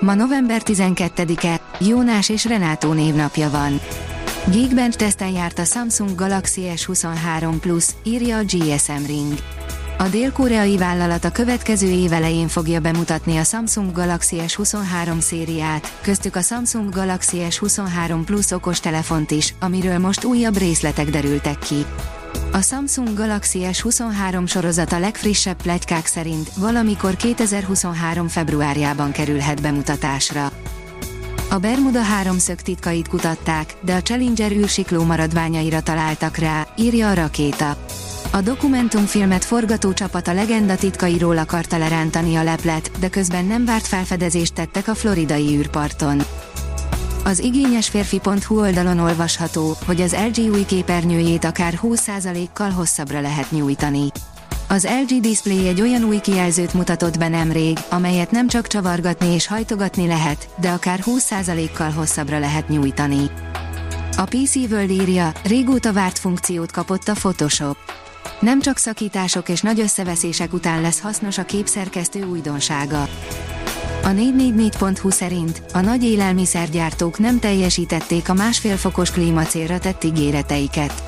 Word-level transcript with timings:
Ma 0.00 0.14
november 0.14 0.62
12-e, 0.64 1.60
Jónás 1.78 2.28
és 2.28 2.44
Renátó 2.44 2.92
névnapja 2.92 3.50
van. 3.50 3.80
Geekbench 4.52 4.96
teszten 4.96 5.28
járt 5.28 5.58
a 5.58 5.64
Samsung 5.64 6.14
Galaxy 6.14 6.62
S23 6.74 7.54
Plus, 7.60 7.86
írja 8.02 8.36
a 8.36 8.42
GSM 8.42 9.06
Ring. 9.06 9.32
A 9.98 10.08
dél-koreai 10.08 10.76
vállalat 10.76 11.24
a 11.24 11.32
következő 11.32 11.86
év 11.86 12.12
elején 12.12 12.48
fogja 12.48 12.80
bemutatni 12.80 13.36
a 13.36 13.44
Samsung 13.44 13.92
Galaxy 13.92 14.36
S23 14.46 15.18
szériát, 15.18 15.92
köztük 16.00 16.36
a 16.36 16.40
Samsung 16.40 16.94
Galaxy 16.94 17.38
S23 17.50 18.20
Plus 18.24 18.50
okostelefont 18.50 19.30
is, 19.30 19.54
amiről 19.60 19.98
most 19.98 20.24
újabb 20.24 20.56
részletek 20.56 21.10
derültek 21.10 21.58
ki. 21.58 21.84
A 22.52 22.60
Samsung 22.62 23.14
Galaxy 23.14 23.60
S23 23.62 24.46
sorozata 24.46 24.98
legfrissebb 24.98 25.62
plegykák 25.62 26.06
szerint 26.06 26.50
valamikor 26.56 27.16
2023. 27.16 28.28
februárjában 28.28 29.12
kerülhet 29.12 29.62
bemutatásra. 29.62 30.52
A 31.50 31.58
Bermuda 31.58 32.02
háromszög 32.02 32.60
titkait 32.60 33.08
kutatták, 33.08 33.74
de 33.80 33.94
a 33.94 34.02
Challenger 34.02 34.52
űrsikló 34.52 35.04
maradványaira 35.04 35.80
találtak 35.80 36.36
rá, 36.36 36.66
írja 36.76 37.10
a 37.10 37.14
rakéta. 37.14 37.76
A 38.32 38.40
dokumentumfilmet 38.40 39.44
forgató 39.44 39.92
csapat 39.92 40.28
a 40.28 40.32
legenda 40.32 40.76
titkairól 40.76 41.38
akarta 41.38 41.78
lerántani 41.78 42.36
a 42.36 42.42
leplet, 42.42 42.90
de 42.98 43.08
közben 43.08 43.44
nem 43.44 43.64
várt 43.64 43.86
felfedezést 43.86 44.54
tettek 44.54 44.88
a 44.88 44.94
floridai 44.94 45.56
űrparton. 45.56 46.22
Az 47.24 47.38
igényesférfi.hu 47.38 48.60
oldalon 48.60 48.98
olvasható, 48.98 49.76
hogy 49.86 50.00
az 50.00 50.16
LG 50.32 50.52
új 50.52 50.64
képernyőjét 50.64 51.44
akár 51.44 51.80
20%-kal 51.82 52.70
hosszabbra 52.70 53.20
lehet 53.20 53.50
nyújtani. 53.50 54.06
Az 54.68 54.88
LG 55.06 55.20
Display 55.20 55.68
egy 55.68 55.80
olyan 55.80 56.04
új 56.04 56.18
kijelzőt 56.18 56.74
mutatott 56.74 57.18
be 57.18 57.28
nemrég, 57.28 57.78
amelyet 57.90 58.30
nem 58.30 58.48
csak 58.48 58.66
csavargatni 58.66 59.34
és 59.34 59.46
hajtogatni 59.46 60.06
lehet, 60.06 60.48
de 60.60 60.70
akár 60.70 61.00
20%-kal 61.06 61.90
hosszabbra 61.90 62.38
lehet 62.38 62.68
nyújtani. 62.68 63.30
A 64.16 64.24
PC 64.24 64.54
World 64.54 64.90
írja, 64.90 65.32
régóta 65.44 65.92
várt 65.92 66.18
funkciót 66.18 66.72
kapott 66.72 67.08
a 67.08 67.12
Photoshop. 67.12 67.76
Nem 68.40 68.60
csak 68.60 68.76
szakítások 68.76 69.48
és 69.48 69.60
nagy 69.60 69.80
összeveszések 69.80 70.52
után 70.52 70.80
lesz 70.80 71.00
hasznos 71.00 71.38
a 71.38 71.44
képszerkesztő 71.44 72.24
újdonsága. 72.24 73.08
A 74.02 74.08
444.hu 74.08 75.10
szerint 75.10 75.62
a 75.72 75.80
nagy 75.80 76.04
élelmiszergyártók 76.04 77.18
nem 77.18 77.38
teljesítették 77.38 78.28
a 78.28 78.34
másfél 78.34 78.76
fokos 78.76 79.10
klímacélra 79.10 79.78
tett 79.78 80.04
ígéreteiket. 80.04 81.02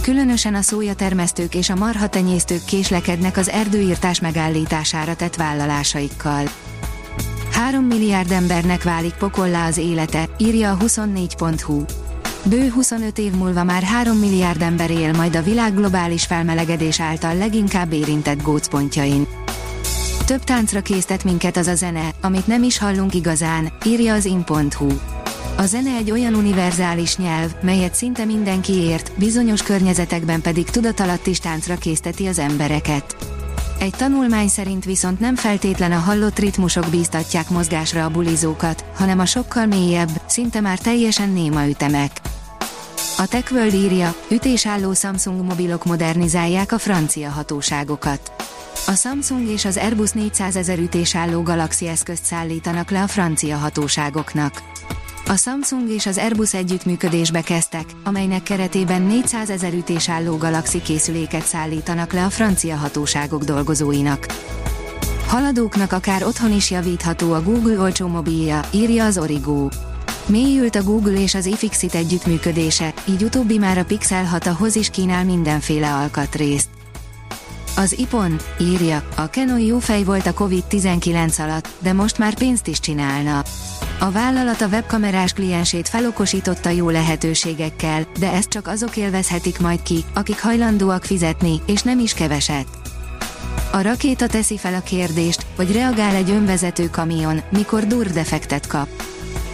Különösen 0.00 0.54
a 0.54 0.62
szójatermesztők 0.62 1.54
és 1.54 1.70
a 1.70 1.74
marhatenyésztők 1.74 2.64
késlekednek 2.64 3.36
az 3.36 3.48
erdőírtás 3.48 4.20
megállítására 4.20 5.16
tett 5.16 5.36
vállalásaikkal. 5.36 6.44
3 7.52 7.84
milliárd 7.84 8.30
embernek 8.30 8.82
válik 8.82 9.14
pokollá 9.14 9.66
az 9.66 9.76
élete, 9.76 10.28
írja 10.38 10.70
a 10.70 10.76
24.hu. 10.76 11.84
Bő 12.44 12.68
25 12.68 13.18
év 13.18 13.32
múlva 13.32 13.64
már 13.64 13.82
3 13.82 14.16
milliárd 14.16 14.62
ember 14.62 14.90
él 14.90 15.12
majd 15.12 15.36
a 15.36 15.42
világ 15.42 15.74
globális 15.74 16.24
felmelegedés 16.24 17.00
által 17.00 17.36
leginkább 17.36 17.92
érintett 17.92 18.42
gócpontjain. 18.42 19.26
Több 20.26 20.44
táncra 20.44 20.80
késztet 20.80 21.24
minket 21.24 21.56
az 21.56 21.66
a 21.66 21.74
zene, 21.74 22.10
amit 22.20 22.46
nem 22.46 22.62
is 22.62 22.78
hallunk 22.78 23.14
igazán, 23.14 23.72
írja 23.86 24.14
az 24.14 24.24
in.hu. 24.24 24.88
A 25.56 25.66
zene 25.66 25.96
egy 25.96 26.10
olyan 26.10 26.34
univerzális 26.34 27.16
nyelv, 27.16 27.54
melyet 27.62 27.94
szinte 27.94 28.24
mindenki 28.24 28.72
ért, 28.72 29.12
bizonyos 29.18 29.62
környezetekben 29.62 30.40
pedig 30.40 30.70
tudatalatt 30.70 31.26
is 31.26 31.38
táncra 31.38 31.76
készteti 31.76 32.26
az 32.26 32.38
embereket. 32.38 33.16
Egy 33.78 33.94
tanulmány 33.96 34.48
szerint 34.48 34.84
viszont 34.84 35.20
nem 35.20 35.34
feltétlen 35.34 35.92
a 35.92 35.98
hallott 35.98 36.38
ritmusok 36.38 36.86
bíztatják 36.90 37.50
mozgásra 37.50 38.04
a 38.04 38.10
bulizókat, 38.10 38.84
hanem 38.94 39.18
a 39.18 39.26
sokkal 39.26 39.66
mélyebb, 39.66 40.20
szinte 40.26 40.60
már 40.60 40.78
teljesen 40.78 41.30
néma 41.30 41.66
ütemek. 41.66 42.20
A 43.18 43.26
TechWorld 43.26 43.74
írja, 43.74 44.14
ütésálló 44.30 44.92
Samsung 44.92 45.44
mobilok 45.44 45.84
modernizálják 45.84 46.72
a 46.72 46.78
francia 46.78 47.30
hatóságokat. 47.30 48.32
A 48.86 48.94
Samsung 48.94 49.48
és 49.48 49.64
az 49.64 49.76
Airbus 49.76 50.10
400 50.10 50.56
ezer 50.56 50.78
ütésálló 50.78 51.42
Galaxy 51.42 51.88
eszközt 51.88 52.24
szállítanak 52.24 52.90
le 52.90 53.02
a 53.02 53.06
francia 53.06 53.56
hatóságoknak. 53.56 54.62
A 55.26 55.36
Samsung 55.36 55.90
és 55.90 56.06
az 56.06 56.18
Airbus 56.18 56.54
együttműködésbe 56.54 57.40
kezdtek, 57.40 57.84
amelynek 58.02 58.42
keretében 58.42 59.02
400 59.02 59.50
ezer 59.50 59.72
ütésálló 59.72 60.36
Galaxy 60.36 60.82
készüléket 60.82 61.44
szállítanak 61.44 62.12
le 62.12 62.24
a 62.24 62.30
francia 62.30 62.76
hatóságok 62.76 63.44
dolgozóinak. 63.44 64.26
Haladóknak 65.26 65.92
akár 65.92 66.24
otthon 66.24 66.52
is 66.52 66.70
javítható 66.70 67.32
a 67.32 67.42
Google 67.42 67.80
olcsó 67.80 68.06
mobilja, 68.06 68.60
írja 68.70 69.04
az 69.04 69.18
Origo. 69.18 69.68
Mélyült 70.26 70.76
a 70.76 70.82
Google 70.82 71.20
és 71.20 71.34
az 71.34 71.46
iFixit 71.46 71.94
együttműködése, 71.94 72.94
így 73.04 73.22
utóbbi 73.22 73.58
már 73.58 73.78
a 73.78 73.84
Pixel 73.84 74.24
6 74.24 74.46
hoz 74.46 74.76
is 74.76 74.90
kínál 74.90 75.24
mindenféle 75.24 75.94
alkatrészt. 75.94 76.68
Az 77.76 77.98
IPON 77.98 78.40
írja, 78.60 79.02
a 79.16 79.22
Canon 79.22 79.60
jó 79.60 79.78
fej 79.78 80.04
volt 80.04 80.26
a 80.26 80.32
Covid-19 80.32 81.42
alatt, 81.42 81.68
de 81.78 81.92
most 81.92 82.18
már 82.18 82.34
pénzt 82.34 82.66
is 82.66 82.80
csinálna. 82.80 83.42
A 84.00 84.10
vállalat 84.10 84.60
a 84.60 84.66
webkamerás 84.66 85.32
kliensét 85.32 85.88
felokosította 85.88 86.68
jó 86.68 86.90
lehetőségekkel, 86.90 88.06
de 88.18 88.32
ezt 88.32 88.48
csak 88.48 88.66
azok 88.66 88.96
élvezhetik 88.96 89.58
majd 89.60 89.82
ki, 89.82 90.04
akik 90.14 90.42
hajlandóak 90.42 91.04
fizetni, 91.04 91.60
és 91.66 91.82
nem 91.82 91.98
is 91.98 92.14
keveset. 92.14 92.66
A 93.72 93.82
rakéta 93.82 94.26
teszi 94.26 94.58
fel 94.58 94.74
a 94.74 94.82
kérdést, 94.82 95.46
hogy 95.56 95.72
reagál 95.72 96.14
egy 96.14 96.30
önvezető 96.30 96.90
kamion, 96.90 97.40
mikor 97.50 97.86
durdefektet 97.86 98.66
kap. 98.66 98.88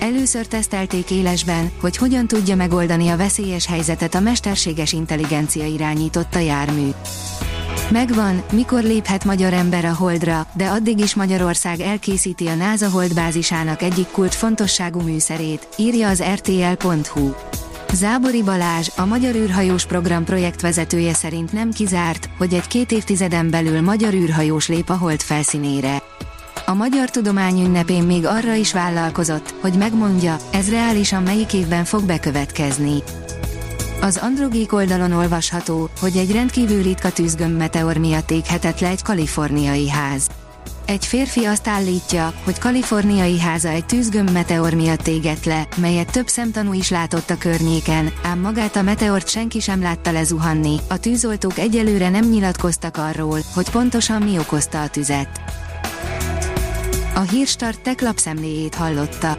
Először 0.00 0.46
tesztelték 0.46 1.10
élesben, 1.10 1.70
hogy 1.80 1.96
hogyan 1.96 2.26
tudja 2.26 2.56
megoldani 2.56 3.08
a 3.08 3.16
veszélyes 3.16 3.66
helyzetet 3.66 4.14
a 4.14 4.20
mesterséges 4.20 4.92
intelligencia 4.92 5.64
irányította 5.66 6.38
jármű. 6.38 6.90
Megvan, 7.90 8.42
mikor 8.52 8.82
léphet 8.82 9.24
magyar 9.24 9.52
ember 9.52 9.84
a 9.84 9.94
Holdra, 9.94 10.46
de 10.54 10.68
addig 10.68 10.98
is 10.98 11.14
Magyarország 11.14 11.80
elkészíti 11.80 12.46
a 12.46 12.54
NASA 12.54 12.90
holdbázisának 12.90 13.82
egyik 13.82 14.10
kult 14.10 14.34
fontosságú 14.34 15.00
műszerét, 15.00 15.68
írja 15.76 16.08
az 16.08 16.22
rtl.hu. 16.34 17.30
Zábori 17.92 18.42
Balázs, 18.42 18.88
a 18.96 19.04
Magyar 19.04 19.34
űrhajós 19.34 19.86
program 19.86 20.24
projektvezetője 20.24 21.14
szerint 21.14 21.52
nem 21.52 21.70
kizárt, 21.70 22.28
hogy 22.38 22.54
egy 22.54 22.66
két 22.66 22.92
évtizeden 22.92 23.50
belül 23.50 23.80
magyar 23.80 24.14
űrhajós 24.14 24.68
lép 24.68 24.90
a 24.90 24.96
hold 24.96 25.20
felszínére. 25.20 26.02
A 26.66 26.74
Magyar 26.74 27.10
Tudomány 27.10 27.64
ünnepén 27.64 28.02
még 28.02 28.26
arra 28.26 28.54
is 28.54 28.72
vállalkozott, 28.72 29.54
hogy 29.60 29.74
megmondja, 29.74 30.36
ez 30.52 30.70
reálisan 30.70 31.22
melyik 31.22 31.52
évben 31.52 31.84
fog 31.84 32.04
bekövetkezni. 32.04 33.02
Az 34.02 34.16
Androgék 34.16 34.72
oldalon 34.72 35.12
olvasható, 35.12 35.90
hogy 36.00 36.16
egy 36.16 36.32
rendkívül 36.32 36.82
ritka 36.82 37.12
tűzgömb 37.12 37.56
meteor 37.56 37.96
miatt 37.96 38.30
éghetett 38.30 38.80
le 38.80 38.88
egy 38.88 39.02
kaliforniai 39.02 39.88
ház. 39.88 40.28
Egy 40.86 41.06
férfi 41.06 41.44
azt 41.44 41.68
állítja, 41.68 42.32
hogy 42.44 42.58
kaliforniai 42.58 43.40
háza 43.40 43.68
egy 43.68 43.86
tűzgömb 43.86 44.30
meteor 44.30 44.74
miatt 44.74 45.06
égett 45.06 45.44
le, 45.44 45.68
melyet 45.76 46.12
több 46.12 46.28
szemtanú 46.28 46.72
is 46.72 46.90
látott 46.90 47.30
a 47.30 47.38
környéken, 47.38 48.12
ám 48.22 48.38
magát 48.38 48.76
a 48.76 48.82
meteort 48.82 49.28
senki 49.28 49.60
sem 49.60 49.82
látta 49.82 50.12
lezuhanni. 50.12 50.76
A 50.88 50.98
tűzoltók 50.98 51.58
egyelőre 51.58 52.08
nem 52.08 52.24
nyilatkoztak 52.24 52.96
arról, 52.96 53.38
hogy 53.54 53.70
pontosan 53.70 54.22
mi 54.22 54.38
okozta 54.38 54.82
a 54.82 54.88
tüzet. 54.88 55.40
A 57.14 57.20
hírstart 57.20 57.80
tech 57.80 58.02
lapszemléjét 58.02 58.74
hallotta. 58.74 59.38